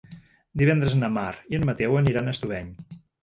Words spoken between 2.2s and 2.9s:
a Estubeny.